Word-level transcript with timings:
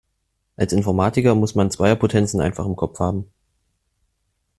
Als 0.57 0.73
Informatiker 0.73 1.35
muss 1.35 1.53
man 1.53 1.69
Zweierpotenzen 1.69 2.41
einfach 2.41 2.65
im 2.65 2.75
Kopf 2.75 2.97
haben. 2.97 3.29